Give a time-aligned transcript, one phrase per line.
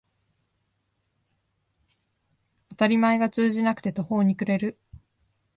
[2.69, 4.75] 当たり前が通じなくて途方に暮れる